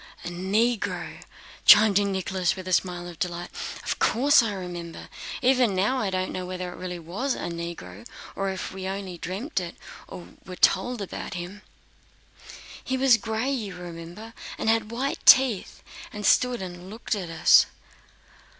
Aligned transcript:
"A 0.25 0.29
Negro," 0.29 1.19
chimed 1.63 1.99
in 1.99 2.11
Nicholas 2.11 2.55
with 2.55 2.67
a 2.67 2.73
smile 2.73 3.07
of 3.07 3.19
delight. 3.19 3.51
"Of 3.85 3.99
course 3.99 4.41
I 4.41 4.51
remember. 4.53 5.09
Even 5.43 5.75
now 5.75 5.99
I 5.99 6.09
don't 6.09 6.31
know 6.31 6.43
whether 6.43 6.71
there 6.71 6.75
really 6.75 6.97
was 6.97 7.35
a 7.35 7.49
Negro, 7.51 8.07
or 8.35 8.49
if 8.49 8.71
we 8.73 8.87
only 8.87 9.19
dreamed 9.19 9.59
it 9.59 9.75
or 10.07 10.29
were 10.43 10.55
told 10.55 11.03
about 11.03 11.35
him." 11.35 11.61
"He 12.83 12.97
was 12.97 13.17
gray, 13.17 13.51
you 13.51 13.75
remember, 13.75 14.33
and 14.57 14.69
had 14.71 14.89
white 14.89 15.23
teeth, 15.27 15.83
and 16.11 16.25
stood 16.25 16.63
and 16.63 16.89
looked 16.89 17.13
at 17.13 17.29
us...." 17.29 17.67